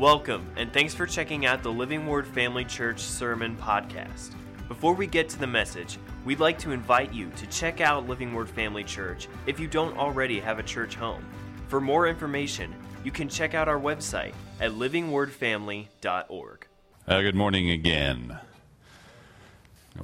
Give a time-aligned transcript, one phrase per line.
[0.00, 4.32] Welcome, and thanks for checking out the Living Word Family Church Sermon Podcast.
[4.66, 8.32] Before we get to the message, we'd like to invite you to check out Living
[8.32, 11.22] Word Family Church if you don't already have a church home.
[11.68, 12.74] For more information,
[13.04, 16.66] you can check out our website at livingwordfamily.org.
[17.06, 18.38] Uh, good morning again.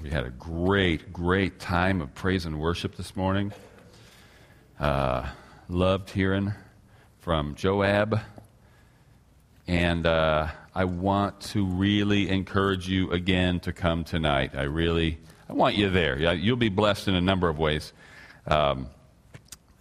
[0.03, 3.51] We had a great, great time of praise and worship this morning.
[4.79, 5.27] Uh,
[5.71, 6.53] loved hearing
[7.19, 8.21] from Joab
[9.69, 14.53] and uh, I want to really encourage you again to come tonight.
[14.55, 16.35] I really, I want you there.
[16.35, 17.93] You'll be blessed in a number of ways.
[18.47, 18.89] Um,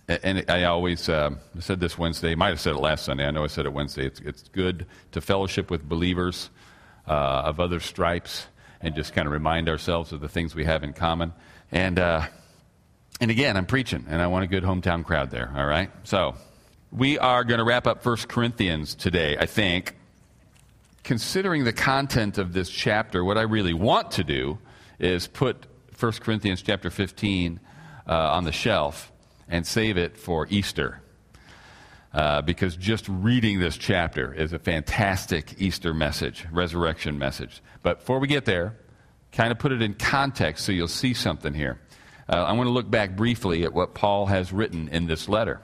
[0.07, 2.31] and I always uh, said this Wednesday.
[2.31, 3.25] I might have said it last Sunday.
[3.25, 4.05] I know I said it Wednesday.
[4.05, 6.49] It's, it's good to fellowship with believers
[7.07, 8.45] uh, of other stripes
[8.81, 11.33] and just kind of remind ourselves of the things we have in common.
[11.71, 12.27] And, uh,
[13.19, 15.89] and again, I'm preaching, and I want a good hometown crowd there, all right?
[16.03, 16.35] So
[16.95, 19.95] we are going to wrap up 1 Corinthians today, I think.
[21.03, 24.57] Considering the content of this chapter, what I really want to do
[24.97, 25.65] is put
[25.99, 27.59] 1 Corinthians chapter 15
[28.07, 29.11] uh, on the shelf
[29.49, 31.01] and save it for Easter.
[32.13, 37.61] Uh, because just reading this chapter is a fantastic Easter message, resurrection message.
[37.83, 38.77] But before we get there,
[39.33, 41.77] kind of put it in context so you'll see something here.
[42.29, 45.61] Uh, I want to look back briefly at what Paul has written in this letter.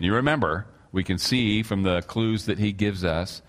[0.00, 3.42] You remember, we can see from the clues that he gives us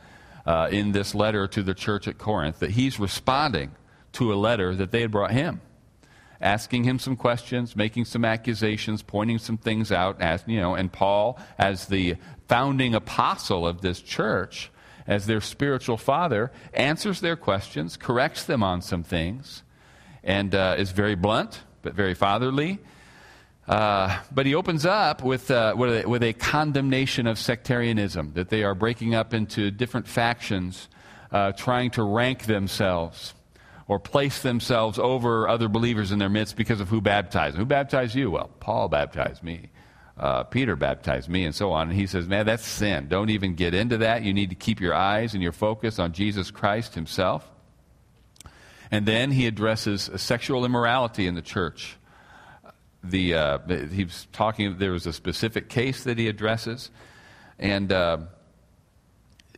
[0.46, 3.72] uh, in this letter to the church at Corinth that he's responding
[4.14, 5.62] to a letter that they had brought him,
[6.42, 10.20] asking him some questions, making some accusations, pointing some things out.
[10.20, 12.18] As, you know, and Paul, as the
[12.50, 14.70] founding apostle of this church,
[15.08, 19.64] as their spiritual father, answers their questions, corrects them on some things,
[20.22, 22.80] and uh, is very blunt but very fatherly
[23.67, 28.50] uh, but he opens up with, uh, with, a, with, a, condemnation of sectarianism, that
[28.50, 30.90] they are breaking up into different factions,
[31.31, 33.34] uh, trying to rank themselves
[33.88, 37.56] or place themselves over other believers in their midst because of who baptized.
[37.56, 38.32] Who baptized you?
[38.32, 39.70] Well, Paul baptized me.
[40.17, 41.89] Uh, Peter baptized me, and so on.
[41.89, 43.08] And he says, Man, that's sin.
[43.08, 44.23] Don't even get into that.
[44.23, 47.49] You need to keep your eyes and your focus on Jesus Christ himself.
[48.92, 51.98] And then he addresses sexual immorality in the church
[53.04, 53.60] the uh,
[53.92, 54.78] he was talking.
[54.78, 56.92] There was a specific case that he addresses,
[57.58, 58.17] and uh,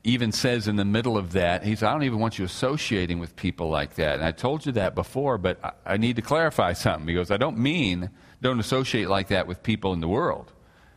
[0.04, 3.20] even says in the middle of that, he says, "I don't even want you associating
[3.20, 6.22] with people like that." And I told you that before, but I, I need to
[6.22, 7.08] clarify something.
[7.08, 8.10] He goes, "I don't mean
[8.42, 10.52] don't associate like that with people in the world."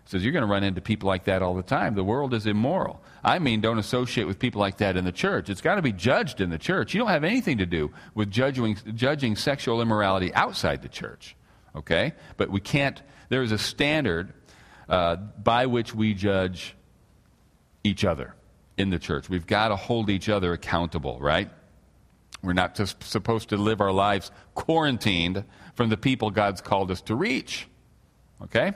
[0.05, 1.97] He says, You're going to run into people like that all the time.
[1.97, 3.03] The world is immoral.
[3.25, 5.51] I mean, don't associate with people like that in the church.
[5.51, 6.95] It's got to be judged in the church.
[6.95, 11.35] You don't have anything to do with judging, judging sexual immorality outside the church
[11.77, 12.15] okay?
[12.37, 14.33] But we can't, there is a standard
[14.89, 16.75] uh, by which we judge
[17.85, 18.35] each other
[18.77, 19.29] in the church.
[19.29, 21.51] We've got to hold each other accountable, right?
[22.43, 25.45] We're not just supposed to live our lives quarantined
[25.75, 27.67] from the people God's called us to reach,
[28.43, 28.73] okay?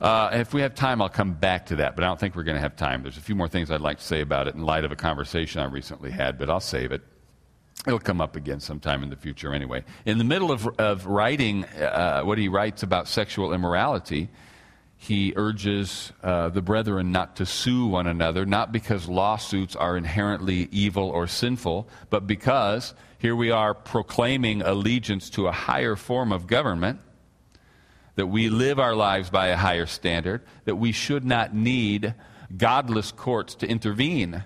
[0.00, 2.44] Uh, if we have time, I'll come back to that, but I don't think we're
[2.44, 3.02] going to have time.
[3.02, 4.96] There's a few more things I'd like to say about it in light of a
[4.96, 7.02] conversation I recently had, but I'll save it.
[7.86, 9.84] It'll come up again sometime in the future anyway.
[10.04, 14.28] In the middle of, of writing uh, what he writes about sexual immorality,
[14.96, 20.68] he urges uh, the brethren not to sue one another, not because lawsuits are inherently
[20.72, 26.46] evil or sinful, but because here we are proclaiming allegiance to a higher form of
[26.46, 26.98] government,
[28.16, 32.14] that we live our lives by a higher standard, that we should not need
[32.56, 34.42] godless courts to intervene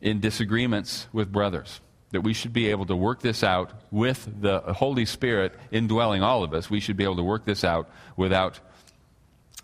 [0.00, 1.80] in disagreements with brothers
[2.12, 6.44] that we should be able to work this out with the Holy Spirit indwelling all
[6.44, 6.70] of us.
[6.70, 8.60] We should be able to work this out without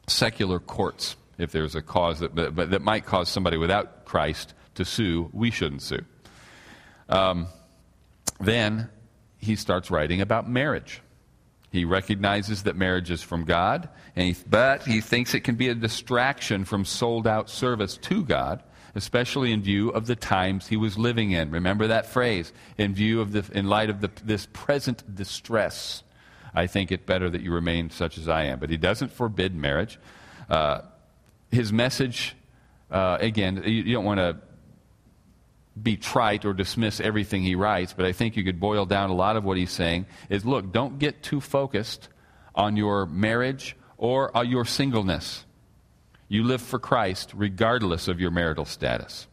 [0.06, 1.16] secular courts.
[1.36, 5.82] If there's a cause that, that might cause somebody without Christ to sue, we shouldn't
[5.82, 6.04] sue.
[7.09, 7.47] Um,
[8.41, 8.88] then
[9.36, 11.00] he starts writing about marriage.
[11.70, 15.75] He recognizes that marriage is from God, he, but he thinks it can be a
[15.75, 18.62] distraction from sold out service to God
[18.98, 21.50] especially in view of the times he was living in.
[21.50, 26.03] Remember that phrase, in view of the, in light of the, this present distress.
[26.54, 28.59] I think it better that you remain such as I am.
[28.59, 29.98] But he doesn't forbid marriage.
[30.50, 30.80] Uh,
[31.50, 32.34] his message,
[32.91, 34.36] uh, again, you, you don't want to
[35.80, 39.15] be trite or dismiss everything he writes, but I think you could boil down a
[39.15, 42.09] lot of what he's saying is look, don't get too focused
[42.54, 45.45] on your marriage or on your singleness.
[46.28, 49.27] You live for Christ regardless of your marital status.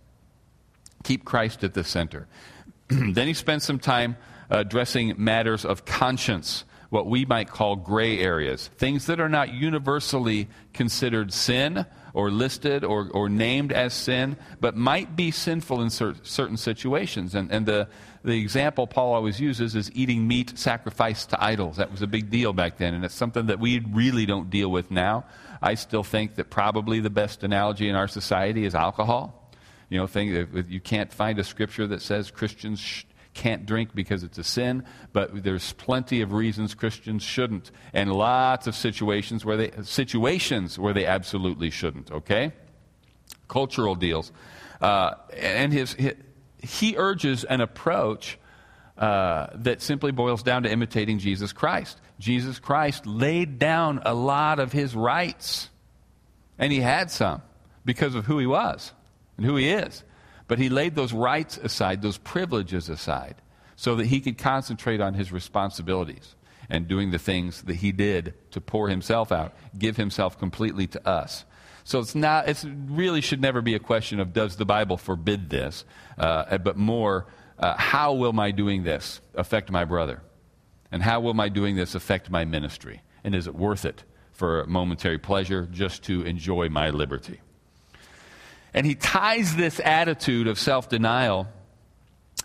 [1.03, 2.27] Keep Christ at the center.
[2.87, 4.17] then he spends some time
[4.49, 10.47] addressing matters of conscience what we might call gray areas, things that are not universally
[10.73, 16.15] considered sin or listed or, or named as sin, but might be sinful in cer-
[16.23, 17.35] certain situations.
[17.35, 17.89] And, and the,
[18.23, 21.75] the example Paul always uses is eating meat sacrificed to idols.
[21.77, 24.71] That was a big deal back then, and it's something that we really don't deal
[24.71, 25.25] with now.
[25.65, 29.51] I still think that probably the best analogy in our society is alcohol.
[29.89, 34.23] You know, think you can't find a scripture that says Christians sh- can't drink because
[34.23, 39.57] it's a sin, but there's plenty of reasons Christians shouldn't, and lots of situations where
[39.57, 42.11] they situations where they absolutely shouldn't.
[42.11, 42.53] Okay,
[43.47, 44.31] cultural deals,
[44.81, 46.13] uh, and his, his,
[46.59, 48.37] he urges an approach.
[48.97, 51.99] Uh, that simply boils down to imitating Jesus Christ.
[52.17, 55.69] Jesus Christ laid down a lot of his rights,
[56.57, 57.41] and he had some
[57.83, 58.93] because of who he was
[59.35, 60.03] and who he is.
[60.47, 63.35] But he laid those rights aside, those privileges aside,
[63.75, 66.35] so that he could concentrate on his responsibilities
[66.69, 71.07] and doing the things that he did to pour himself out, give himself completely to
[71.07, 71.43] us.
[71.83, 75.49] So it's not, it really should never be a question of does the Bible forbid
[75.49, 75.85] this,
[76.17, 80.21] uh, but more, uh, how will my doing this affect my brother?
[80.91, 83.01] And how will my doing this affect my ministry?
[83.23, 84.03] And is it worth it
[84.33, 87.41] for momentary pleasure just to enjoy my liberty?
[88.73, 91.47] And he ties this attitude of self denial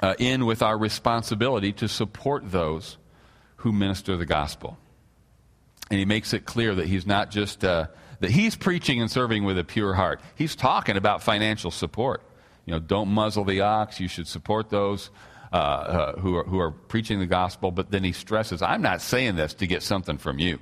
[0.01, 2.97] uh, in with our responsibility to support those
[3.57, 4.79] who minister the gospel.
[5.91, 7.89] And he makes it clear that he's not just, uh,
[8.21, 10.21] that he's preaching and serving with a pure heart.
[10.37, 12.23] He's talking about financial support.
[12.71, 13.99] You know, don't muzzle the ox.
[13.99, 15.11] You should support those
[15.53, 17.73] uh, uh, who, are, who are preaching the gospel.
[17.73, 20.61] But then he stresses, I'm not saying this to get something from you.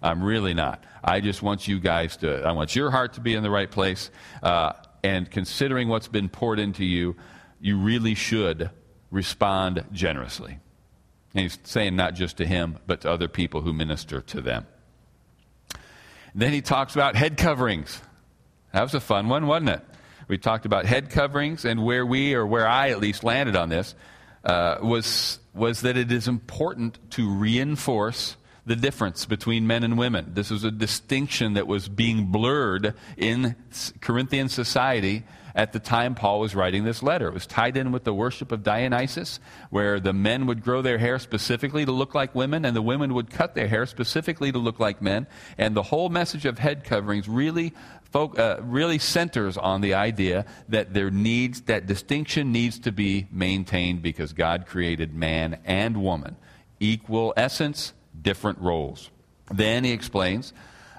[0.00, 0.82] I'm really not.
[1.04, 3.70] I just want you guys to, I want your heart to be in the right
[3.70, 4.10] place.
[4.42, 7.14] Uh, and considering what's been poured into you,
[7.60, 8.70] you really should
[9.10, 10.58] respond generously.
[11.34, 14.66] And he's saying not just to him, but to other people who minister to them.
[16.34, 18.00] Then he talks about head coverings.
[18.72, 19.82] That was a fun one, wasn't it?
[20.28, 23.68] We talked about head coverings, and where we, or where I at least landed on
[23.68, 23.94] this,
[24.44, 28.36] uh, was, was that it is important to reinforce
[28.66, 30.32] the difference between men and women.
[30.34, 33.56] This was a distinction that was being blurred in
[34.00, 35.24] Corinthian society
[35.54, 37.28] at the time Paul was writing this letter.
[37.28, 39.38] It was tied in with the worship of Dionysus,
[39.70, 43.14] where the men would grow their hair specifically to look like women, and the women
[43.14, 45.26] would cut their hair specifically to look like men.
[45.56, 47.72] And the whole message of head coverings really,
[48.14, 54.02] uh, really centers on the idea that there needs that distinction needs to be maintained
[54.02, 56.36] because God created man and woman,
[56.78, 59.10] equal essence, different roles.
[59.52, 60.52] Then he explains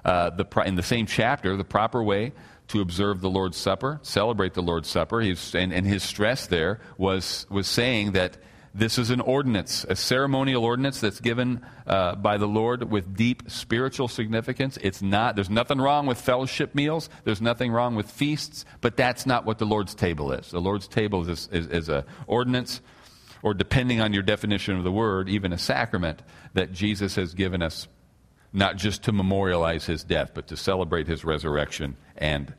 [0.04, 2.34] uh, the, in the same chapter the proper way
[2.68, 5.22] to observe the Lord's Supper, celebrate the Lord's Supper.
[5.22, 8.38] He's, and, and his stress there was, was saying that
[8.76, 13.44] this is an ordinance, a ceremonial ordinance that's given uh, by the Lord with deep
[13.48, 14.78] spiritual significance.
[14.82, 19.26] It's not, there's nothing wrong with fellowship meals, there's nothing wrong with feasts, but that's
[19.26, 20.52] not what the Lord's table is.
[20.52, 22.82] The Lord's table is, is, is an ordinance
[23.42, 26.22] or depending on your definition of the word, even a sacrament
[26.54, 27.88] that Jesus has given us,
[28.52, 32.54] not just to memorialize his death, but to celebrate his resurrection and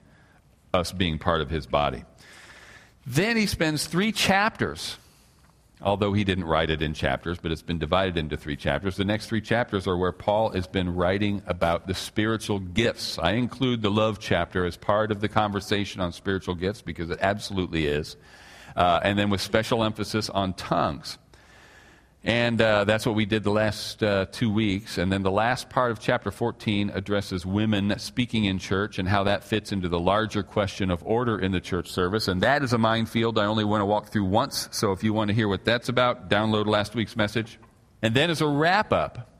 [0.72, 2.04] us being part of his body.
[3.04, 4.96] Then he spends three chapters,
[5.82, 8.96] although he didn't write it in chapters, but it's been divided into three chapters.
[8.96, 13.18] The next three chapters are where Paul has been writing about the spiritual gifts.
[13.18, 17.18] I include the love chapter as part of the conversation on spiritual gifts because it
[17.20, 18.16] absolutely is
[18.76, 21.18] uh, and then with special emphasis on tongues.
[22.26, 24.98] And uh, that's what we did the last uh, two weeks.
[24.98, 29.22] And then the last part of chapter 14 addresses women speaking in church and how
[29.24, 32.26] that fits into the larger question of order in the church service.
[32.26, 34.68] And that is a minefield I only want to walk through once.
[34.72, 37.60] So if you want to hear what that's about, download last week's message.
[38.02, 39.30] And then as a wrap up,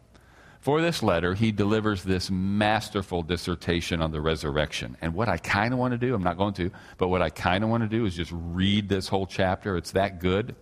[0.60, 4.96] for this letter, he delivers this masterful dissertation on the resurrection.
[5.00, 7.30] And what I kind of want to do, I'm not going to, but what I
[7.30, 9.76] kind of want to do is just read this whole chapter.
[9.76, 10.54] It's that good.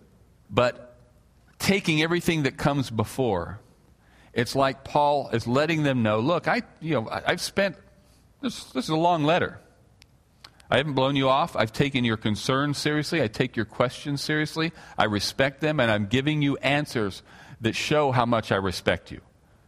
[0.51, 0.94] But
[1.59, 3.61] taking everything that comes before,
[4.33, 7.77] it's like Paul is letting them know look, I, you know, I've spent,
[8.41, 9.61] this, this is a long letter.
[10.71, 11.57] I haven't blown you off.
[11.57, 13.23] I've taken your concerns seriously.
[13.23, 14.73] I take your questions seriously.
[14.99, 17.23] I respect them, and I'm giving you answers
[17.61, 19.21] that show how much I respect you.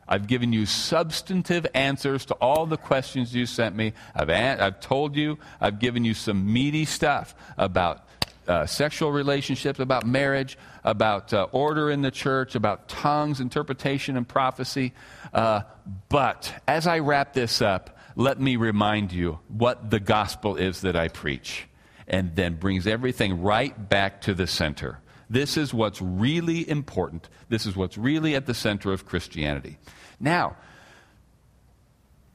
[0.09, 3.93] I've given you substantive answers to all the questions you sent me.
[4.15, 8.06] I've, an- I've told you, I've given you some meaty stuff about
[8.47, 14.29] uh, sexual relationships, about marriage, about uh, order in the church, about tongues, interpretation, and
[14.29, 14.93] prophecy.
[15.33, 15.63] Uh,
[16.09, 20.97] but as I wrap this up, let me remind you what the gospel is that
[20.97, 21.67] I preach,
[22.09, 27.29] and then brings everything right back to the center This is what's really important.
[27.49, 29.79] This is what's really at the center of Christianity.
[30.21, 30.57] Now,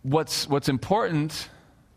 [0.03, 1.49] what's, what's important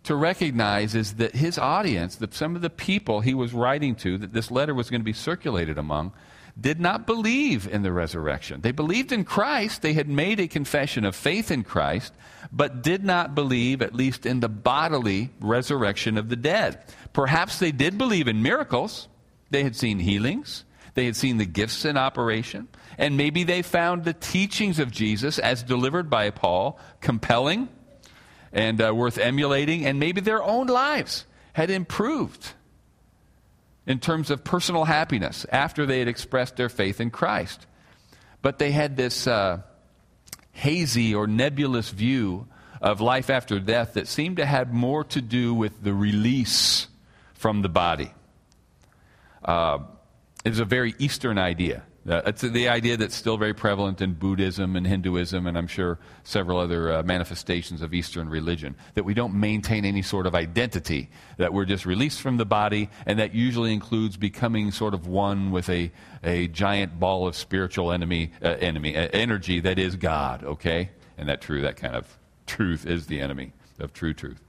[0.04, 4.18] to recognize is that his audience, that some of the people he was writing to,
[4.18, 6.12] that this letter was going to be circulated among,
[6.60, 8.60] did not believe in the resurrection.
[8.60, 9.82] They believed in Christ.
[9.82, 12.12] They had made a confession of faith in Christ,
[12.52, 16.80] but did not believe, at least, in the bodily resurrection of the dead.
[17.12, 19.08] Perhaps they did believe in miracles.
[19.50, 20.64] They had seen healings.
[20.94, 22.68] They had seen the gifts in operation.
[22.98, 27.68] And maybe they found the teachings of Jesus, as delivered by Paul, compelling
[28.54, 29.84] and uh, worth emulating.
[29.84, 32.52] And maybe their own lives had improved
[33.86, 37.66] in terms of personal happiness after they had expressed their faith in Christ.
[38.40, 39.60] But they had this uh,
[40.52, 42.46] hazy or nebulous view
[42.80, 46.86] of life after death that seemed to have more to do with the release
[47.34, 48.12] from the body.
[49.44, 49.78] Uh,
[50.44, 51.82] it is a very Eastern idea.
[52.08, 55.98] Uh, it's the idea that's still very prevalent in Buddhism and Hinduism, and I'm sure
[56.22, 58.76] several other uh, manifestations of Eastern religion.
[58.92, 61.08] That we don't maintain any sort of identity,
[61.38, 65.50] that we're just released from the body, and that usually includes becoming sort of one
[65.50, 65.90] with a,
[66.22, 70.90] a giant ball of spiritual enemy, uh, enemy uh, energy that is God, okay?
[71.16, 74.42] And that true, that kind of truth is the enemy of true truth.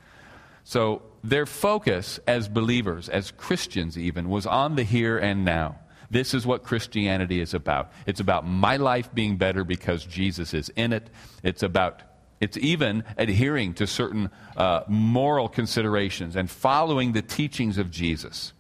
[0.66, 5.80] So their focus as believers, as Christians even, was on the here and now.
[6.10, 7.92] This is what Christianity is about.
[8.06, 11.10] It's about my life being better because Jesus is in it.
[11.44, 12.02] It's about
[12.42, 18.52] it's even adhering to certain uh, moral considerations and following the teachings of Jesus.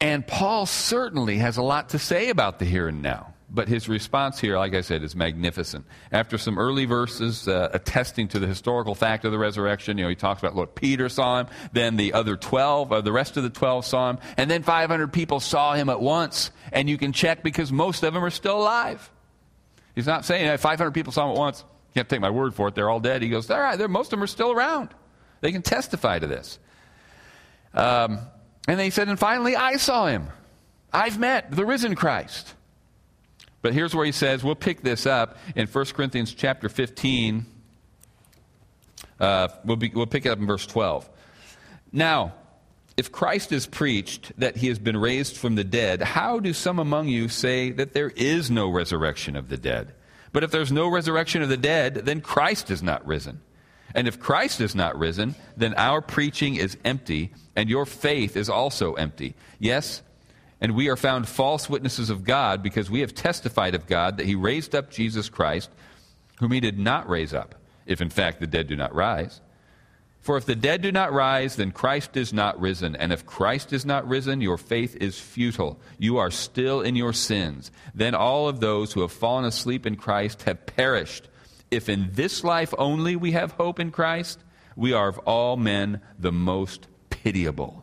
[0.00, 3.31] And Paul certainly has a lot to say about the here and now.
[3.54, 5.84] But his response here, like I said, is magnificent.
[6.10, 10.08] After some early verses uh, attesting to the historical fact of the resurrection, you know,
[10.08, 13.36] he talks about what Peter saw him, then the other 12, or uh, the rest
[13.36, 16.50] of the 12 saw him, and then 500 people saw him at once.
[16.72, 19.10] And you can check because most of them are still alive.
[19.94, 21.62] He's not saying 500 people saw him at once.
[21.94, 22.74] Can't take my word for it.
[22.74, 23.20] They're all dead.
[23.20, 24.94] He goes, all right, most of them are still around.
[25.42, 26.58] They can testify to this.
[27.74, 28.18] Um,
[28.66, 30.28] and then he said, and finally, I saw him.
[30.90, 32.54] I've met the risen Christ.
[33.62, 37.46] But here's where he says, we'll pick this up in 1 Corinthians chapter 15.
[39.20, 41.08] Uh, we'll, be, we'll pick it up in verse 12.
[41.92, 42.34] Now,
[42.96, 46.78] if Christ is preached that he has been raised from the dead, how do some
[46.78, 49.94] among you say that there is no resurrection of the dead?
[50.32, 53.40] But if there's no resurrection of the dead, then Christ is not risen.
[53.94, 58.48] And if Christ is not risen, then our preaching is empty, and your faith is
[58.48, 59.34] also empty.
[59.58, 60.02] Yes,
[60.62, 64.26] and we are found false witnesses of God because we have testified of God that
[64.26, 65.68] he raised up Jesus Christ,
[66.38, 69.40] whom he did not raise up, if in fact the dead do not rise.
[70.20, 72.94] For if the dead do not rise, then Christ is not risen.
[72.94, 75.80] And if Christ is not risen, your faith is futile.
[75.98, 77.72] You are still in your sins.
[77.92, 81.28] Then all of those who have fallen asleep in Christ have perished.
[81.72, 84.38] If in this life only we have hope in Christ,
[84.76, 87.81] we are of all men the most pitiable.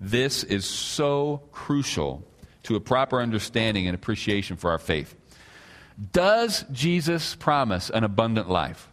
[0.00, 2.22] This is so crucial
[2.64, 5.14] to a proper understanding and appreciation for our faith.
[6.12, 8.90] Does Jesus promise an abundant life?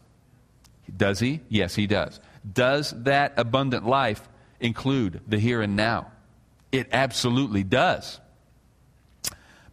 [0.95, 1.41] Does he?
[1.49, 2.19] Yes, he does.
[2.51, 4.27] Does that abundant life
[4.59, 6.11] include the here and now?
[6.71, 8.19] It absolutely does.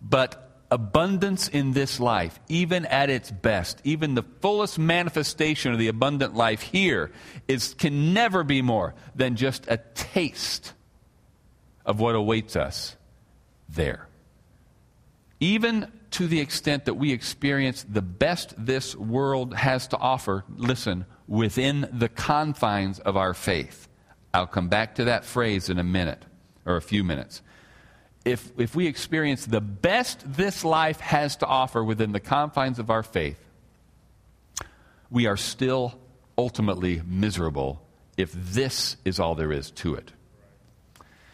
[0.02, 5.88] But abundance in this life, even at its best, even the fullest manifestation of the
[5.88, 7.10] abundant life here,
[7.48, 10.72] is, can never be more than just a taste
[11.84, 12.96] of what awaits us
[13.68, 14.08] there.
[15.38, 21.06] Even to the extent that we experience the best this world has to offer, listen,
[21.26, 23.88] within the confines of our faith.
[24.34, 26.24] I'll come back to that phrase in a minute
[26.66, 27.42] or a few minutes.
[28.24, 32.90] If, if we experience the best this life has to offer within the confines of
[32.90, 33.38] our faith,
[35.10, 35.98] we are still
[36.36, 37.82] ultimately miserable
[38.16, 40.12] if this is all there is to it.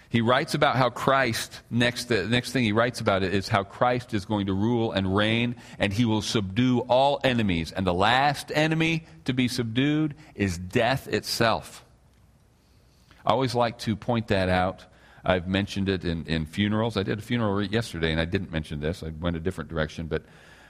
[0.08, 3.64] He writes about how Christ, next, the next thing he writes about it is how
[3.64, 7.72] Christ is going to rule and reign, and he will subdue all enemies.
[7.72, 11.84] And the last enemy to be subdued is death itself.
[13.24, 14.84] I always like to point that out.
[15.24, 16.96] I've mentioned it in, in funerals.
[16.96, 19.02] I did a funeral yesterday, and I didn't mention this.
[19.02, 20.06] I went a different direction.
[20.06, 20.22] But,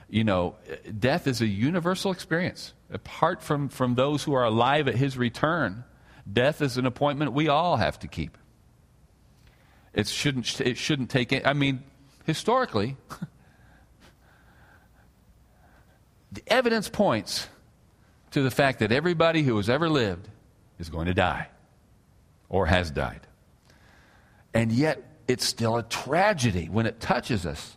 [0.09, 0.55] you know,
[0.99, 2.73] death is a universal experience.
[2.91, 5.83] Apart from, from those who are alive at his return,
[6.31, 8.35] death is an appointment we all have to keep.
[9.97, 11.83] It shouldn't, it shouldn't take, I mean,
[12.23, 12.97] historically,
[16.31, 17.47] the evidence points
[18.29, 20.29] to the fact that everybody who has ever lived
[20.77, 21.47] is going to die
[22.47, 23.21] or has died.
[24.53, 27.75] And yet, it's still a tragedy when it touches us.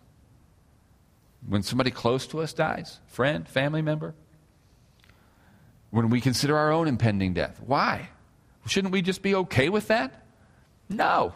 [1.48, 4.14] When somebody close to us dies, friend, family member.
[5.88, 7.58] When we consider our own impending death.
[7.64, 8.10] Why?
[8.66, 10.26] Shouldn't we just be okay with that?
[10.90, 11.34] No,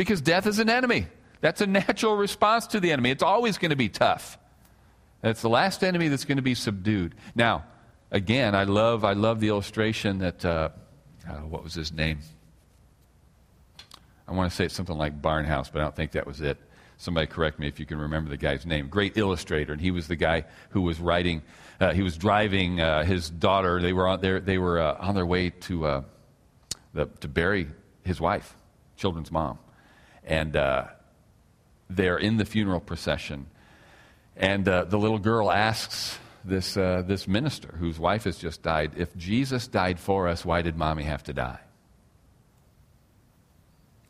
[0.00, 1.06] because death is an enemy.
[1.42, 3.10] That's a natural response to the enemy.
[3.10, 4.38] It's always going to be tough.
[5.20, 7.14] That's the last enemy that's going to be subdued.
[7.34, 7.64] Now,
[8.10, 10.70] again, I love, I love the illustration that, uh,
[11.28, 12.20] uh, what was his name?
[14.26, 16.56] I want to say it's something like Barnhouse, but I don't think that was it.
[16.96, 18.88] Somebody correct me if you can remember the guy's name.
[18.88, 21.42] Great illustrator, and he was the guy who was writing.
[21.78, 23.82] Uh, he was driving uh, his daughter.
[23.82, 26.02] They were on their, they were uh, on their way to uh,
[26.94, 27.68] the, to bury
[28.02, 28.56] his wife,
[28.96, 29.58] children's mom,
[30.24, 30.84] and uh,
[31.88, 33.46] they're in the funeral procession,
[34.36, 39.16] and uh, the little girl asks this this minister whose wife has just died, "If
[39.16, 41.60] Jesus died for us, why did mommy have to die?"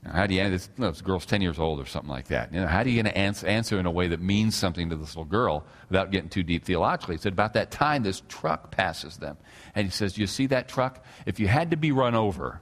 [0.03, 0.71] Now, how do you answer?
[0.79, 2.53] No, this girl's 10 years old or something like that.
[2.55, 4.97] You know, how do you going answer, answer in a way that means something to
[4.97, 7.17] this little girl without getting too deep theologically?
[7.17, 9.37] He said, About that time, this truck passes them.
[9.75, 11.05] And he says, You see that truck?
[11.27, 12.61] If you had to be run over,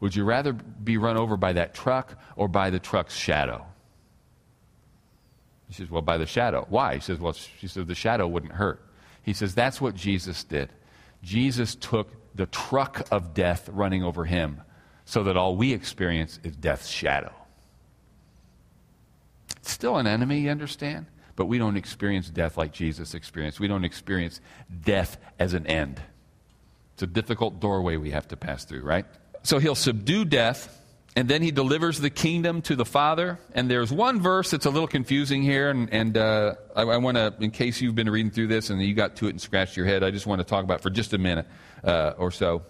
[0.00, 3.64] would you rather be run over by that truck or by the truck's shadow?
[5.68, 6.66] He says, Well, by the shadow.
[6.68, 6.94] Why?
[6.94, 8.82] He says, Well, she says, The shadow wouldn't hurt.
[9.22, 10.70] He says, That's what Jesus did.
[11.22, 14.62] Jesus took the truck of death running over him
[15.04, 17.32] so that all we experience is death's shadow.
[19.56, 21.06] It's still an enemy, you understand?
[21.34, 23.60] But we don't experience death like Jesus experienced.
[23.60, 24.40] We don't experience
[24.82, 26.00] death as an end.
[26.94, 29.06] It's a difficult doorway we have to pass through, right?
[29.42, 30.74] So he'll subdue death,
[31.16, 33.38] and then he delivers the kingdom to the Father.
[33.54, 37.16] And there's one verse that's a little confusing here, and, and uh, I, I want
[37.16, 39.76] to, in case you've been reading through this and you got to it and scratched
[39.76, 41.46] your head, I just want to talk about for just a minute
[41.82, 42.62] uh, or so.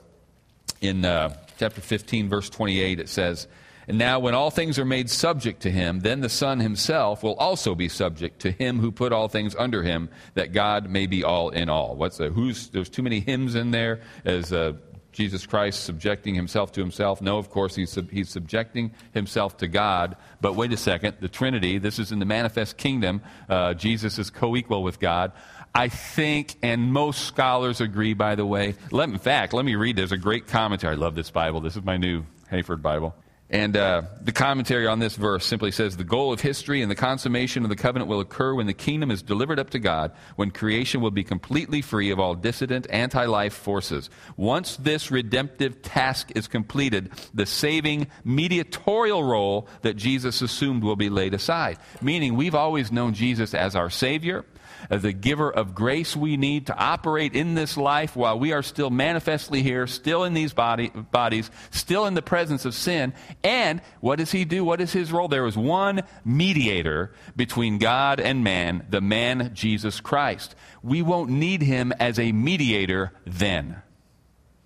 [0.81, 3.49] In uh, chapter 15, verse 28, it says,
[3.89, 7.35] And now, when all things are made subject to him, then the Son himself will
[7.35, 11.25] also be subject to him who put all things under him, that God may be
[11.25, 11.97] all in all.
[11.97, 14.75] What's the, who's, there's too many hymns in there as uh,
[15.19, 17.21] Jesus Christ subjecting himself to himself.
[17.21, 20.17] No, of course, he's, sub, he's subjecting himself to God.
[20.41, 23.23] But wait a second, the Trinity, this is in the manifest kingdom.
[23.49, 25.33] Uh, Jesus is co equal with God.
[25.75, 28.77] I think, and most scholars agree, by the way.
[28.93, 29.97] Let, in fact, let me read.
[29.97, 30.95] There's a great commentary.
[30.95, 31.61] I love this Bible.
[31.63, 33.13] This is my new Hayford Bible.
[33.51, 36.95] And uh, the commentary on this verse simply says the goal of history and the
[36.95, 40.51] consummation of the covenant will occur when the kingdom is delivered up to God, when
[40.51, 44.11] creation will be completely free of all dissident, anti life forces.
[44.37, 51.09] Once this redemptive task is completed, the saving mediatorial role that Jesus assumed will be
[51.09, 51.79] laid aside.
[52.03, 54.45] Meaning, we've always known Jesus as our Savior,
[54.89, 58.91] the giver of grace we need to operate in this life while we are still
[58.91, 63.13] manifestly here, still in these body, bodies, still in the presence of sin.
[63.43, 64.65] And what does he do?
[64.65, 65.29] What is his role?
[65.29, 70.55] There is one mediator between God and man, the man Jesus Christ.
[70.83, 73.83] We won't need him as a mediator then.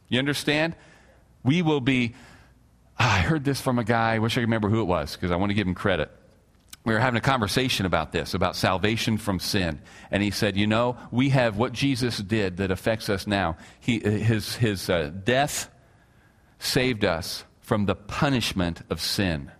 [0.08, 0.76] You understand?
[1.42, 2.14] We will be.
[2.98, 4.14] Ah, I heard this from a guy.
[4.14, 6.10] I wish I could remember who it was because I want to give him credit
[6.84, 9.80] we were having a conversation about this, about salvation from sin.
[10.10, 13.56] And he said, You know, we have what Jesus did that affects us now.
[13.78, 15.70] He, his his uh, death
[16.58, 19.50] saved us from the punishment of sin,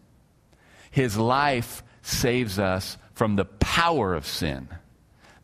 [0.91, 4.69] his life saves us from the power of sin.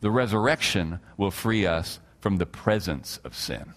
[0.01, 3.73] The resurrection will free us from the presence of sin.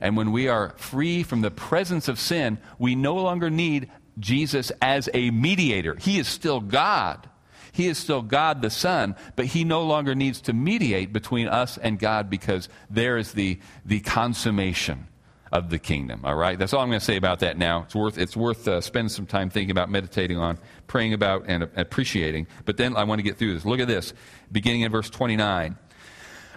[0.00, 4.70] And when we are free from the presence of sin, we no longer need Jesus
[4.80, 5.96] as a mediator.
[5.96, 7.28] He is still God.
[7.72, 11.78] He is still God the Son, but he no longer needs to mediate between us
[11.78, 15.08] and God because there is the, the consummation
[15.50, 16.20] of the kingdom.
[16.24, 16.58] All right?
[16.58, 17.82] That's all I'm going to say about that now.
[17.82, 21.64] It's worth, it's worth uh, spending some time thinking about, meditating on, praying about, and
[21.76, 22.46] appreciating.
[22.64, 23.64] But then I want to get through this.
[23.64, 24.12] Look at this,
[24.50, 25.76] beginning in verse 29.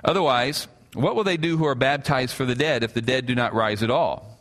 [0.03, 3.35] Otherwise, what will they do who are baptized for the dead if the dead do
[3.35, 4.34] not rise at all?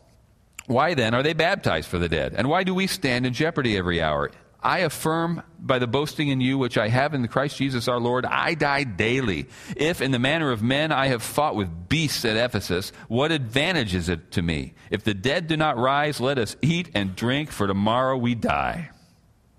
[0.66, 2.35] Why then are they baptized for the dead?
[2.37, 4.31] And why do we stand in jeopardy every hour?
[4.64, 8.00] I affirm by the boasting in you which I have in the Christ Jesus our
[8.00, 9.46] Lord, I die daily.
[9.77, 13.94] If in the manner of men I have fought with beasts at Ephesus, what advantage
[13.94, 14.72] is it to me?
[14.90, 18.88] If the dead do not rise, let us eat and drink, for tomorrow we die.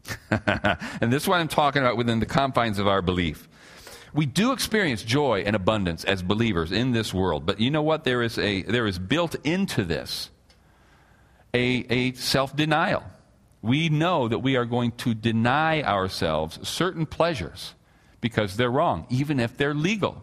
[0.32, 3.48] and this is what I'm talking about within the confines of our belief.
[4.12, 8.06] We do experience joy and abundance as believers in this world, but you know what?
[8.06, 10.32] There is, a, there is built into this
[11.56, 13.04] a, a self denial.
[13.62, 17.74] We know that we are going to deny ourselves certain pleasures
[18.22, 20.22] because they're wrong, even if they're legal.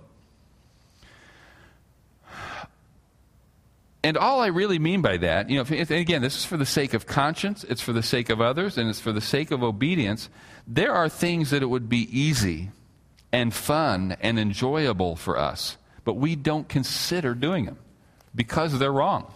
[4.05, 6.67] and all I really mean by that, you know, if, again, this is for the
[6.67, 9.63] sake of conscience, it's for the sake of others, and it's for the sake of
[9.63, 10.29] obedience.
[10.67, 12.71] There are things that it would be easy
[13.33, 17.79] and fun and enjoyable for us, but we don't consider doing them
[18.35, 19.33] because they're wrong.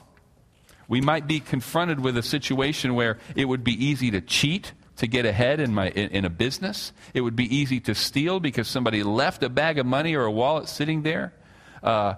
[0.89, 5.07] We might be confronted with a situation where it would be easy to cheat to
[5.07, 6.93] get ahead in, my, in, in, a business.
[7.13, 10.33] It would be easy to steal because somebody left a bag of money or a
[10.33, 11.35] wallet sitting there.
[11.83, 12.15] Uh,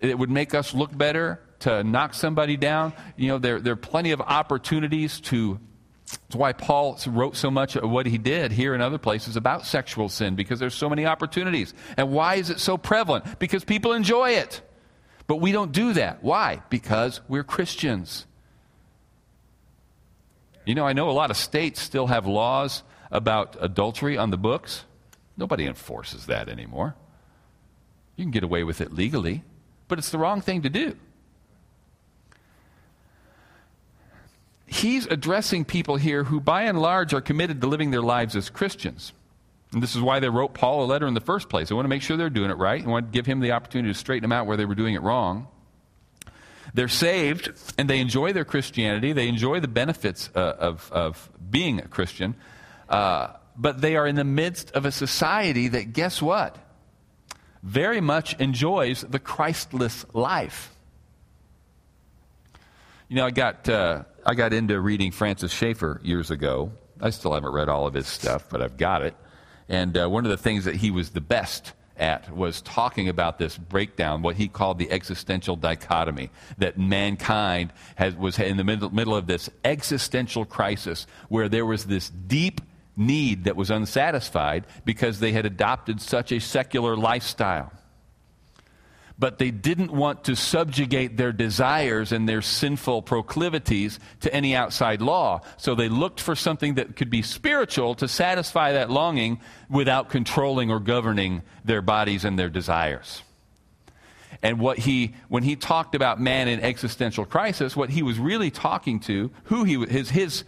[0.00, 2.92] it would make us look better to knock somebody down.
[3.16, 5.58] You know, there, there are plenty of opportunities to.
[6.10, 9.66] That's why Paul wrote so much of what he did here in other places about
[9.66, 11.74] sexual sin, because there's so many opportunities.
[11.98, 13.38] And why is it so prevalent?
[13.38, 14.62] Because people enjoy it.
[15.28, 16.24] But we don't do that.
[16.24, 16.62] Why?
[16.70, 18.26] Because we're Christians.
[20.64, 24.36] You know, I know a lot of states still have laws about adultery on the
[24.36, 24.84] books.
[25.36, 26.96] Nobody enforces that anymore.
[28.16, 29.44] You can get away with it legally,
[29.86, 30.96] but it's the wrong thing to do.
[34.66, 38.50] He's addressing people here who, by and large, are committed to living their lives as
[38.50, 39.12] Christians.
[39.72, 41.68] And this is why they wrote Paul a letter in the first place.
[41.68, 42.82] They want to make sure they're doing it right.
[42.82, 44.94] They want to give him the opportunity to straighten them out where they were doing
[44.94, 45.48] it wrong.
[46.74, 49.12] They're saved and they enjoy their Christianity.
[49.12, 52.34] They enjoy the benefits uh, of, of being a Christian.
[52.88, 56.56] Uh, but they are in the midst of a society that, guess what?
[57.62, 60.74] Very much enjoys the Christless life.
[63.08, 66.72] You know, I got, uh, I got into reading Francis Schaeffer years ago.
[67.00, 69.14] I still haven't read all of his stuff, but I've got it.
[69.68, 73.38] And uh, one of the things that he was the best at was talking about
[73.38, 78.90] this breakdown, what he called the existential dichotomy, that mankind has, was in the middle,
[78.90, 82.60] middle of this existential crisis where there was this deep
[82.96, 87.72] need that was unsatisfied because they had adopted such a secular lifestyle
[89.18, 95.02] but they didn't want to subjugate their desires and their sinful proclivities to any outside
[95.02, 95.40] law.
[95.56, 100.70] So they looked for something that could be spiritual to satisfy that longing without controlling
[100.70, 103.22] or governing their bodies and their desires.
[104.40, 108.52] And what he, when he talked about man in existential crisis, what he was really
[108.52, 110.44] talking to, who he, his, his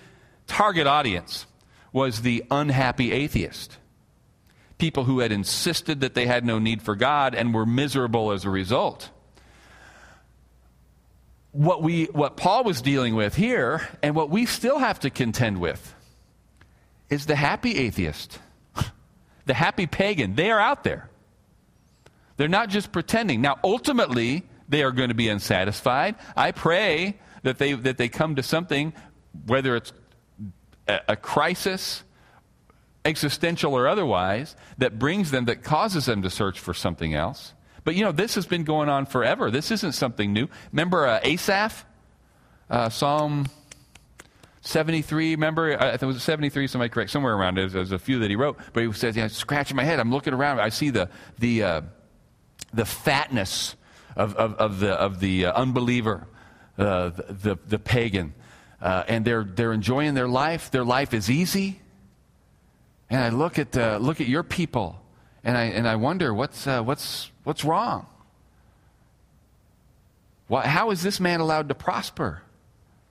[0.46, 1.46] target audience
[1.92, 3.78] was the unhappy atheist
[4.80, 8.44] people who had insisted that they had no need for God and were miserable as
[8.44, 9.10] a result.
[11.52, 15.60] What, we, what Paul was dealing with here, and what we still have to contend
[15.60, 15.94] with,
[17.10, 18.38] is the happy atheist,
[19.46, 20.34] the happy pagan.
[20.34, 21.10] They are out there.
[22.36, 23.42] They're not just pretending.
[23.42, 26.14] Now, ultimately, they are going to be unsatisfied.
[26.36, 28.94] I pray that they, that they come to something,
[29.46, 29.92] whether it's
[30.88, 32.02] a, a crisis
[33.04, 37.54] existential or otherwise, that brings them, that causes them to search for something else.
[37.84, 39.50] But you know, this has been going on forever.
[39.50, 40.48] This isn't something new.
[40.72, 41.86] Remember uh, Asaph?
[42.68, 43.46] Uh, Psalm
[44.62, 45.76] 73, remember?
[45.80, 47.72] I think it was 73, somebody correct, somewhere around it.
[47.72, 48.58] There's a few that he wrote.
[48.72, 49.98] But he says, yeah, scratching my head.
[49.98, 50.60] I'm looking around.
[50.60, 51.08] I see the,
[51.38, 51.80] the, uh,
[52.72, 53.74] the fatness
[54.16, 56.28] of, of, of the, of the uh, unbeliever,
[56.78, 58.34] uh, the, the, the, pagan.
[58.80, 60.70] Uh, and they're, they're enjoying their life.
[60.70, 61.80] Their life is easy.
[63.10, 65.00] And I look at, uh, look at your people
[65.42, 68.06] and I, and I wonder what's, uh, what's, what's wrong?
[70.46, 72.42] Why, how is this man allowed to prosper?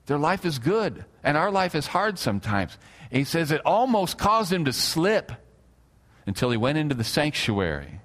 [0.06, 2.76] Their life is good, and our life is hard sometimes.
[3.10, 5.32] And he says it almost caused him to slip
[6.26, 8.00] until he went into the sanctuary.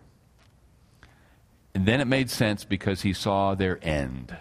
[1.74, 4.36] And then it made sense because he saw their end.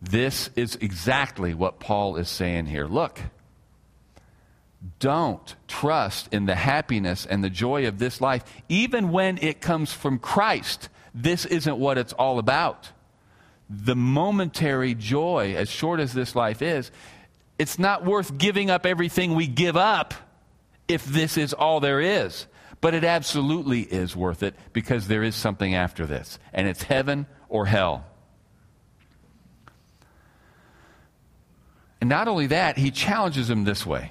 [0.00, 2.86] This is exactly what Paul is saying here.
[2.86, 3.20] Look,
[4.98, 9.92] don't trust in the happiness and the joy of this life, even when it comes
[9.92, 10.88] from Christ.
[11.14, 12.90] This isn't what it's all about.
[13.68, 16.90] The momentary joy, as short as this life is,
[17.58, 20.14] it's not worth giving up everything we give up
[20.88, 22.46] if this is all there is.
[22.80, 27.26] But it absolutely is worth it because there is something after this, and it's heaven
[27.50, 28.06] or hell.
[32.00, 34.10] And not only that, he challenges him this way.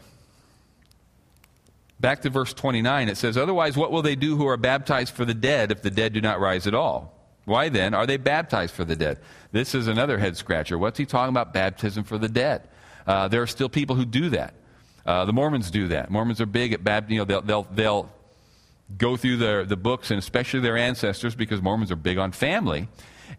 [2.00, 5.26] Back to verse 29, it says, Otherwise, what will they do who are baptized for
[5.26, 7.14] the dead if the dead do not rise at all?
[7.46, 9.20] Why then are they baptized for the dead?
[9.52, 10.78] This is another head scratcher.
[10.78, 11.54] What's he talking about?
[11.54, 12.62] Baptism for the dead.
[13.06, 14.54] Uh, there are still people who do that.
[15.06, 16.10] Uh, the Mormons do that.
[16.12, 17.14] Mormons are big at baptism.
[17.14, 18.10] You know, they'll, they'll, they'll
[18.98, 22.88] go through their, the books and especially their ancestors because Mormons are big on family.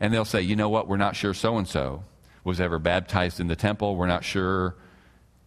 [0.01, 2.05] And they'll say, you know what, we're not sure so and so
[2.45, 3.97] was ever baptized in the temple.
[3.97, 4.75] We're not sure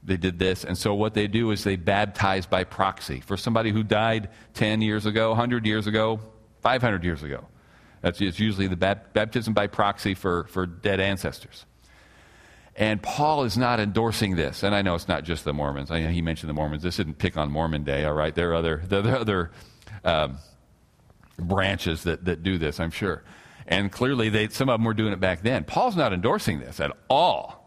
[0.06, 0.64] they did this.
[0.64, 3.22] And so what they do is they baptize by proxy.
[3.22, 6.20] For somebody who died 10 years ago, 100 years ago,
[6.62, 7.46] 500 years ago,
[8.02, 11.66] That's it's usually the baptism by proxy for, for dead ancestors.
[12.76, 14.64] And Paul is not endorsing this.
[14.64, 15.92] And I know it's not just the Mormons.
[15.92, 16.84] I he mentioned the Mormons.
[16.84, 18.34] This didn't pick on Mormon Day, all right?
[18.34, 19.52] There are other, there are other
[20.04, 20.38] um,
[21.38, 23.24] branches that, that do this, I'm sure.
[23.68, 25.64] And clearly, they, some of them were doing it back then.
[25.64, 27.63] Paul's not endorsing this at all.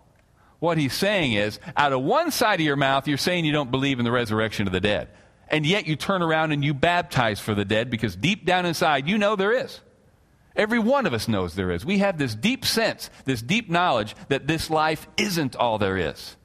[0.58, 3.70] What he's saying is, out of one side of your mouth, you're saying you don't
[3.70, 5.08] believe in the resurrection of the dead.
[5.48, 9.08] And yet you turn around and you baptize for the dead because deep down inside,
[9.08, 9.80] you know there is.
[10.56, 11.84] Every one of us knows there is.
[11.84, 16.36] We have this deep sense, this deep knowledge that this life isn't all there is.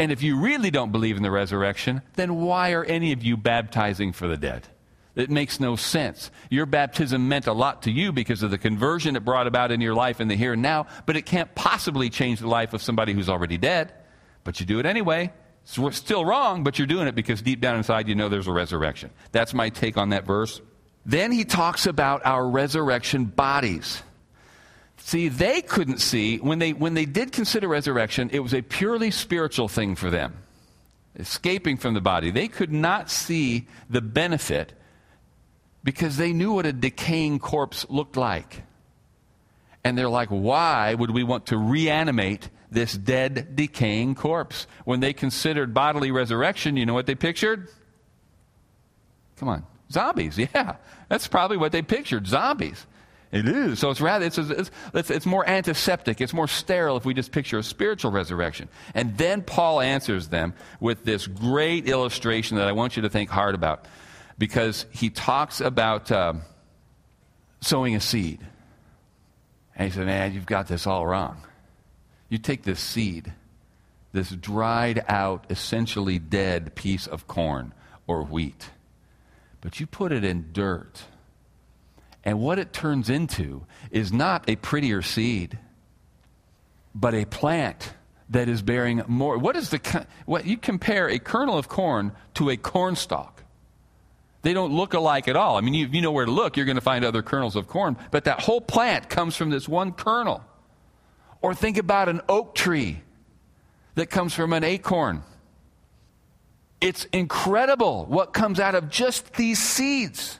[0.00, 3.36] And if you really don't believe in the resurrection, then why are any of you
[3.36, 4.66] baptizing for the dead?
[5.18, 6.30] It makes no sense.
[6.48, 9.80] Your baptism meant a lot to you because of the conversion it brought about in
[9.80, 12.80] your life in the here and now, but it can't possibly change the life of
[12.80, 13.92] somebody who's already dead.
[14.44, 15.32] But you do it anyway.
[15.64, 18.52] It's still wrong, but you're doing it because deep down inside you know there's a
[18.52, 19.10] resurrection.
[19.32, 20.60] That's my take on that verse.
[21.04, 24.00] Then he talks about our resurrection bodies.
[24.98, 29.10] See, they couldn't see, when they, when they did consider resurrection, it was a purely
[29.10, 30.36] spiritual thing for them,
[31.16, 32.30] escaping from the body.
[32.30, 34.74] They could not see the benefit
[35.84, 38.62] because they knew what a decaying corpse looked like.
[39.84, 44.66] And they're like, why would we want to reanimate this dead, decaying corpse?
[44.84, 47.68] When they considered bodily resurrection, you know what they pictured?
[49.36, 50.38] Come on, zombies.
[50.54, 50.76] Yeah,
[51.08, 52.86] that's probably what they pictured zombies.
[53.30, 53.78] It is.
[53.78, 56.22] So it's rather, it's, it's, it's, it's, more antiseptic.
[56.22, 58.70] It's more sterile if we just picture a spiritual resurrection.
[58.94, 63.28] And then Paul answers them with this great illustration that I want you to think
[63.28, 63.84] hard about
[64.38, 66.34] because he talks about uh,
[67.60, 68.40] sowing a seed.
[69.76, 71.42] And he said, Man, you've got this all wrong.
[72.28, 73.32] You take this seed,
[74.12, 77.72] this dried out, essentially dead piece of corn
[78.06, 78.70] or wheat,
[79.60, 81.02] but you put it in dirt.
[82.24, 85.58] And what it turns into is not a prettier seed,
[86.94, 87.94] but a plant
[88.30, 89.38] that is bearing more.
[89.38, 93.42] What is the what you compare a kernel of corn to a cornstalk?
[94.42, 95.56] They don't look alike at all.
[95.56, 97.66] I mean, if you know where to look, you're going to find other kernels of
[97.66, 100.44] corn, but that whole plant comes from this one kernel.
[101.40, 103.02] Or think about an oak tree
[103.94, 105.22] that comes from an acorn.
[106.80, 110.38] It's incredible what comes out of just these seeds.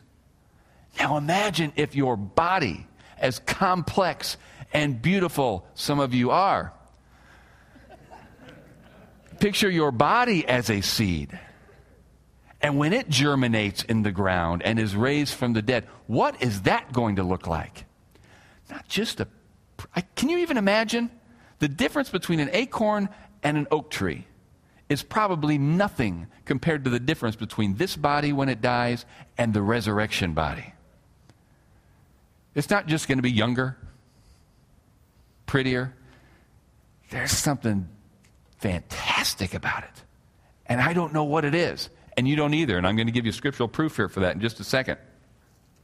[0.99, 2.87] Now imagine if your body,
[3.19, 4.37] as complex
[4.73, 6.73] and beautiful some of you are,
[9.41, 11.39] picture your body as a seed.
[12.61, 16.63] And when it germinates in the ground and is raised from the dead, what is
[16.63, 17.85] that going to look like?
[18.71, 19.29] Not just a.
[20.17, 21.11] Can you even imagine?
[21.61, 23.09] The difference between an acorn
[23.43, 24.27] and an oak tree
[24.89, 29.05] is probably nothing compared to the difference between this body when it dies
[29.37, 30.73] and the resurrection body.
[32.55, 33.77] It's not just going to be younger,
[35.47, 35.95] prettier.
[37.11, 37.89] There's something
[38.59, 40.03] fantastic about it.
[40.67, 42.77] And I don't know what it is and you don't either.
[42.77, 44.99] And I'm going to give you scriptural proof here for that in just a second.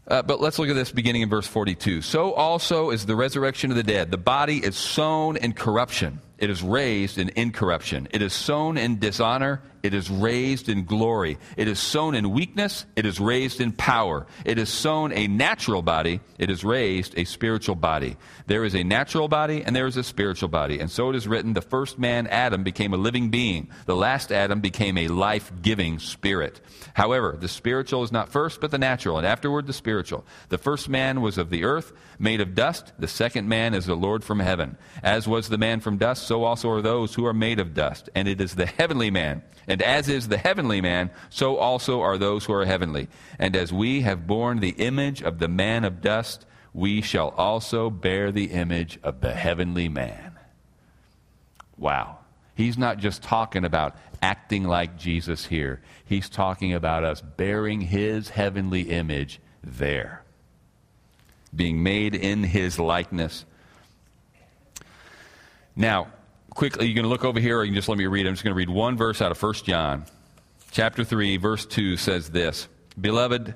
[0.09, 2.03] Uh, but let's look at this beginning in verse 42.
[2.03, 4.11] So also is the resurrection of the dead.
[4.11, 8.09] The body is sown in corruption, it is raised in incorruption.
[8.11, 11.37] It is sown in dishonor, it is raised in glory.
[11.59, 14.27] It is sown in weakness, it is raised in power.
[14.47, 18.17] It is sown a natural body, it is raised a spiritual body.
[18.47, 20.81] There is a natural body and there is a spiritual body.
[20.81, 23.69] And so it is written the first man, Adam, became a living being.
[23.85, 26.63] The last Adam became a life giving spirit.
[26.95, 30.25] However, the spiritual is not first, but the natural, and afterward the spiritual.
[30.49, 32.95] The first man was of the earth, made of dust.
[32.99, 34.79] The second man is the Lord from heaven.
[35.03, 38.09] As was the man from dust, so also are those who are made of dust.
[38.15, 39.43] And it is the heavenly man.
[39.75, 43.09] And as is the heavenly man, so also are those who are heavenly.
[43.41, 47.91] And as we have borne the image of the man of dust, we shall also
[47.91, 50.39] bear the image of the heavenly man.
[51.77, 52.19] Wow.
[52.55, 58.29] He's not just talking about acting like Jesus here, he's talking about us bearing his
[58.29, 60.23] heavenly image there,
[61.53, 63.45] being made in his likeness.
[65.75, 66.13] Now,
[66.55, 68.27] quickly, going to look over here, or you can just let me read.
[68.27, 70.07] I'm just going to read one verse out of 1 John.
[70.71, 72.69] Chapter 3, verse 2 says this
[73.01, 73.55] Beloved,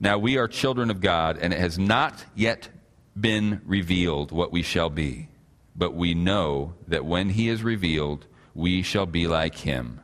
[0.00, 2.68] now we are children of God, and it has not yet
[3.18, 5.28] been revealed what we shall be.
[5.76, 10.00] But we know that when he is revealed, we shall be like him,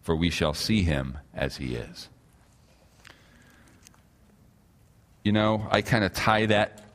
[0.00, 2.08] for we shall see him as he is.
[5.24, 6.87] You know, I kind of tie that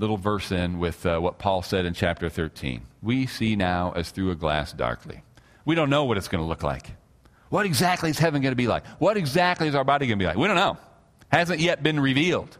[0.00, 2.82] little verse in with uh, what Paul said in chapter 13.
[3.02, 5.22] We see now as through a glass darkly.
[5.66, 6.92] We don't know what it's going to look like.
[7.50, 8.86] What exactly is heaven going to be like?
[8.98, 10.38] What exactly is our body going to be like?
[10.38, 10.78] We don't know.
[11.30, 12.56] Hasn't yet been revealed.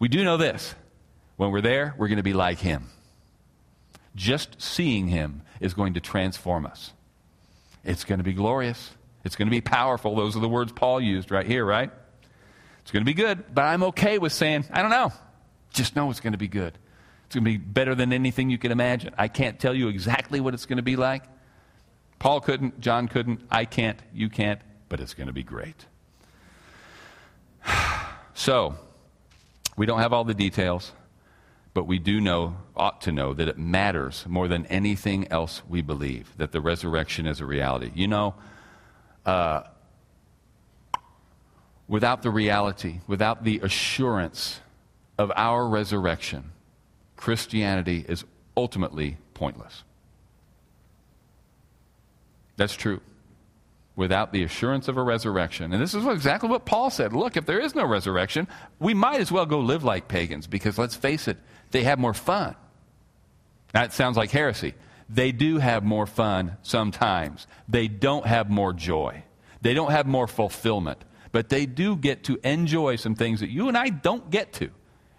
[0.00, 0.74] We do know this
[1.36, 2.88] When we're there, we're going to be like him.
[4.16, 6.92] Just seeing him is going to transform us.
[7.84, 8.90] It's going to be glorious.
[9.24, 10.16] It's going to be powerful.
[10.16, 11.90] Those are the words Paul used right here, right?
[12.82, 15.12] It's going to be good, but I'm okay with saying, I don't know.
[15.78, 16.76] Just know it's going to be good.
[17.26, 19.14] It's going to be better than anything you can imagine.
[19.16, 21.22] I can't tell you exactly what it's going to be like.
[22.18, 25.86] Paul couldn't, John couldn't, I can't, you can't, but it's going to be great.
[28.34, 28.76] So,
[29.76, 30.92] we don't have all the details,
[31.74, 35.82] but we do know, ought to know, that it matters more than anything else we
[35.82, 37.90] believe, that the resurrection is a reality.
[37.96, 38.34] You know,
[39.26, 39.62] uh,
[41.88, 44.60] without the reality, without the assurance
[45.18, 46.52] of our resurrection,
[47.16, 48.24] Christianity is
[48.56, 49.82] ultimately pointless.
[52.56, 53.00] That's true.
[53.96, 55.72] Without the assurance of a resurrection.
[55.72, 57.12] And this is exactly what Paul said.
[57.12, 58.46] Look, if there is no resurrection,
[58.78, 61.36] we might as well go live like pagans because let's face it,
[61.72, 62.54] they have more fun.
[63.72, 64.74] That sounds like heresy.
[65.08, 67.46] They do have more fun sometimes.
[67.68, 69.24] They don't have more joy.
[69.62, 71.04] They don't have more fulfillment.
[71.32, 74.70] But they do get to enjoy some things that you and I don't get to.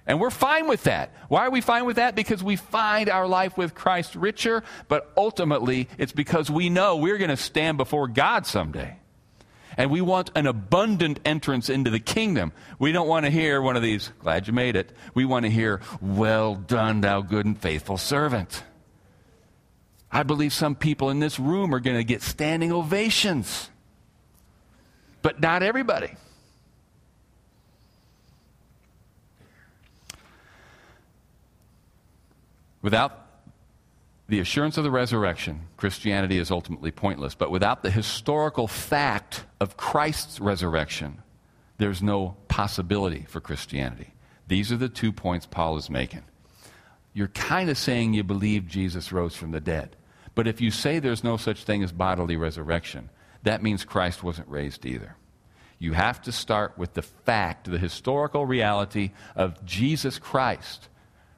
[0.10, 1.14] And we're fine with that.
[1.28, 2.16] Why are we fine with that?
[2.16, 7.20] Because we find our life with Christ richer, but ultimately it's because we know we're
[7.20, 8.98] going to stand before God someday.
[9.78, 12.54] And we want an abundant entrance into the kingdom.
[12.80, 14.92] We don't want to hear one of these, glad you made it.
[15.14, 18.64] We want to hear, well done, thou good and faithful servant.
[20.12, 23.70] I believe some people in this room are going to get standing ovations,
[25.22, 26.16] but not everybody.
[32.82, 33.26] Without
[34.28, 37.36] the assurance of the resurrection, Christianity is ultimately pointless.
[37.36, 41.24] But without the historical fact of Christ's resurrection,
[41.80, 44.14] there's no possibility for Christianity.
[44.48, 46.24] These are the two points Paul is making.
[47.14, 49.96] You're kind of saying you believe Jesus rose from the dead.
[50.36, 53.10] But if you say there's no such thing as bodily resurrection,
[53.44, 55.16] that means Christ wasn't raised either.
[55.80, 60.88] You have to start with the fact, the historical reality of Jesus Christ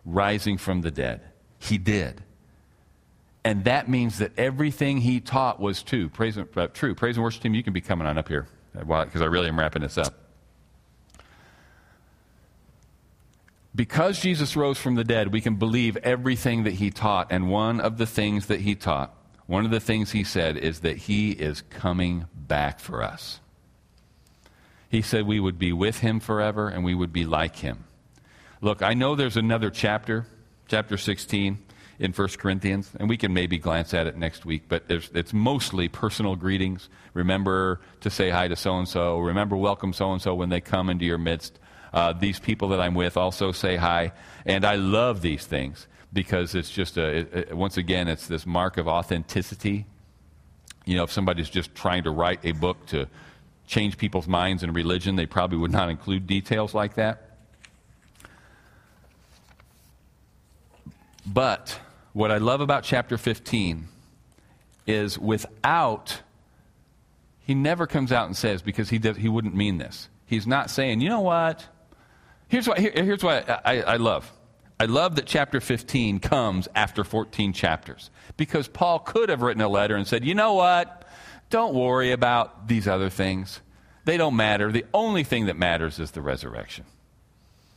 [0.03, 1.21] rising from the dead.
[1.61, 2.23] He did.
[3.43, 6.09] And that means that everything he taught was true.
[6.09, 6.95] Praise, uh, true.
[6.95, 9.57] Praise and worship team, you can be coming on up here because I really am
[9.57, 10.13] wrapping this up.
[13.73, 17.31] Because Jesus rose from the dead, we can believe everything that he taught.
[17.31, 19.15] And one of the things that he taught,
[19.47, 23.39] one of the things he said, is that he is coming back for us.
[24.89, 27.85] He said we would be with him forever and we would be like him.
[28.59, 30.27] Look, I know there's another chapter
[30.71, 31.59] chapter 16
[31.99, 35.89] in 1 Corinthians, and we can maybe glance at it next week, but it's mostly
[35.89, 36.87] personal greetings.
[37.13, 39.19] Remember to say hi to so and so.
[39.19, 41.59] Remember, welcome so and so when they come into your midst.
[41.91, 44.13] Uh, these people that I'm with also say hi.
[44.45, 48.45] And I love these things because it's just, a, it, it, once again, it's this
[48.45, 49.85] mark of authenticity.
[50.85, 53.09] You know, if somebody's just trying to write a book to
[53.67, 57.30] change people's minds in religion, they probably would not include details like that.
[61.25, 61.79] But
[62.13, 63.87] what I love about chapter 15
[64.87, 66.21] is without,
[67.39, 70.09] he never comes out and says, because he, does, he wouldn't mean this.
[70.25, 71.65] He's not saying, you know what?
[72.47, 74.31] Here's what, here, here's what I, I love.
[74.79, 79.69] I love that chapter 15 comes after 14 chapters because Paul could have written a
[79.69, 81.07] letter and said, you know what?
[81.51, 83.61] Don't worry about these other things.
[84.05, 84.71] They don't matter.
[84.71, 86.85] The only thing that matters is the resurrection.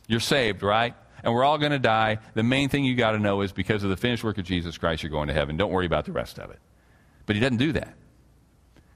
[0.07, 0.95] You're saved, right?
[1.25, 2.19] And we're all going to die.
[2.35, 4.77] The main thing you got to know is because of the finished work of Jesus
[4.77, 5.57] Christ, you're going to heaven.
[5.57, 6.59] Don't worry about the rest of it.
[7.25, 7.95] But he doesn't do that.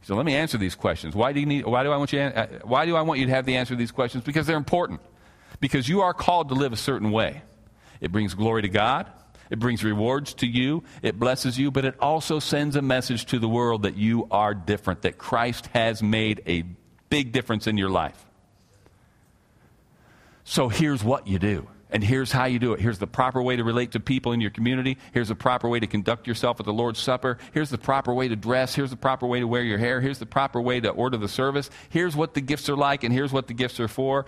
[0.04, 1.16] So let me answer these questions.
[1.16, 3.26] Why do, you need, why, do I want you, uh, why do I want you
[3.26, 4.24] to have the answer to these questions?
[4.24, 5.02] Because they're important.
[5.60, 7.42] Because you are called to live a certain way.
[8.00, 9.08] It brings glory to God.
[9.50, 10.84] It brings rewards to you.
[11.02, 11.72] It blesses you.
[11.72, 15.66] But it also sends a message to the world that you are different, that Christ
[15.74, 16.64] has made a
[17.10, 18.24] big difference in your life.
[20.44, 22.80] So here's what you do and here's how you do it.
[22.80, 24.98] Here's the proper way to relate to people in your community.
[25.12, 27.40] Here's the proper way to conduct yourself at the Lord's Supper.
[27.52, 28.76] Here's the proper way to dress.
[28.76, 30.00] Here's the proper way to wear your hair.
[30.00, 31.70] Here's the proper way to order the service.
[31.90, 34.26] Here's what the gifts are like, and here's what the gifts are for.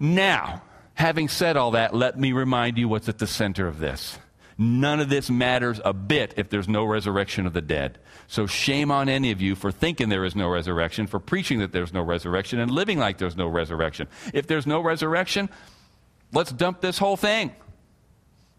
[0.00, 0.62] Now,
[0.94, 4.18] having said all that, let me remind you what's at the center of this.
[4.56, 7.98] None of this matters a bit if there's no resurrection of the dead.
[8.26, 11.72] So, shame on any of you for thinking there is no resurrection, for preaching that
[11.72, 14.08] there's no resurrection, and living like there's no resurrection.
[14.32, 15.48] If there's no resurrection,
[16.32, 17.54] Let's dump this whole thing.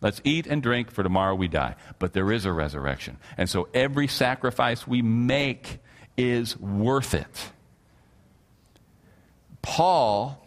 [0.02, 1.76] Let's eat and drink, for tomorrow we die.
[1.98, 3.18] But there is a resurrection.
[3.38, 5.80] And so every sacrifice we make
[6.18, 7.52] is worth it.
[9.62, 10.44] Paul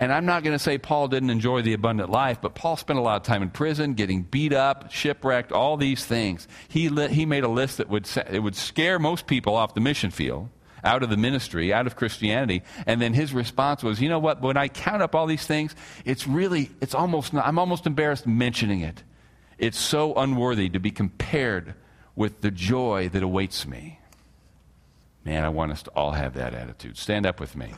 [0.00, 2.98] And I'm not going to say Paul didn't enjoy the abundant life, but Paul spent
[2.98, 6.48] a lot of time in prison, getting beat up, shipwrecked, all these things.
[6.68, 10.10] He, he made a list that would, it would scare most people off the mission
[10.10, 10.50] field,
[10.84, 12.62] out of the ministry, out of Christianity.
[12.86, 15.74] And then his response was, you know what, when I count up all these things,
[16.04, 19.02] it's really, it's almost, not, I'm almost embarrassed mentioning it.
[19.58, 21.74] It's so unworthy to be compared
[22.14, 23.98] with the joy that awaits me.
[25.24, 26.98] Man, I want us to all have that attitude.
[26.98, 27.72] Stand up with me.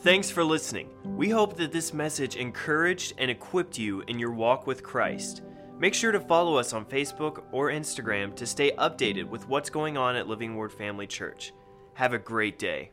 [0.00, 0.90] Thanks for listening.
[1.04, 5.42] We hope that this message encouraged and equipped you in your walk with Christ.
[5.78, 9.96] Make sure to follow us on Facebook or Instagram to stay updated with what's going
[9.96, 11.52] on at Living Word Family Church.
[11.96, 12.90] Have a great day.